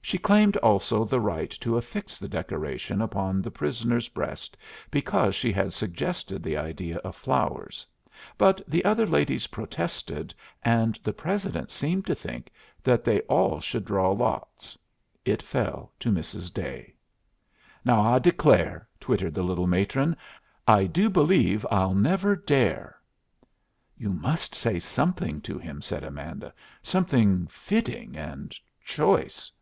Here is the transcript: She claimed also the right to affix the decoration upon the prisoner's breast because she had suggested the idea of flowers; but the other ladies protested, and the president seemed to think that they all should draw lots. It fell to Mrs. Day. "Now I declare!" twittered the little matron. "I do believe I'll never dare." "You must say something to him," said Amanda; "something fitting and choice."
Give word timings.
She 0.00 0.16
claimed 0.16 0.56
also 0.58 1.04
the 1.04 1.20
right 1.20 1.50
to 1.50 1.76
affix 1.76 2.16
the 2.16 2.30
decoration 2.30 3.02
upon 3.02 3.42
the 3.42 3.50
prisoner's 3.50 4.08
breast 4.08 4.56
because 4.90 5.34
she 5.34 5.52
had 5.52 5.74
suggested 5.74 6.42
the 6.42 6.56
idea 6.56 6.96
of 7.04 7.14
flowers; 7.14 7.84
but 8.38 8.62
the 8.66 8.82
other 8.86 9.04
ladies 9.06 9.48
protested, 9.48 10.32
and 10.62 10.98
the 11.04 11.12
president 11.12 11.70
seemed 11.70 12.06
to 12.06 12.14
think 12.14 12.48
that 12.82 13.04
they 13.04 13.20
all 13.22 13.60
should 13.60 13.84
draw 13.84 14.10
lots. 14.12 14.78
It 15.26 15.42
fell 15.42 15.92
to 16.00 16.10
Mrs. 16.10 16.54
Day. 16.54 16.94
"Now 17.84 18.00
I 18.00 18.18
declare!" 18.18 18.88
twittered 19.00 19.34
the 19.34 19.42
little 19.42 19.66
matron. 19.66 20.16
"I 20.66 20.86
do 20.86 21.10
believe 21.10 21.66
I'll 21.70 21.92
never 21.94 22.34
dare." 22.34 22.96
"You 23.94 24.14
must 24.14 24.54
say 24.54 24.78
something 24.78 25.42
to 25.42 25.58
him," 25.58 25.82
said 25.82 26.02
Amanda; 26.02 26.54
"something 26.82 27.46
fitting 27.48 28.16
and 28.16 28.56
choice." 28.82 29.52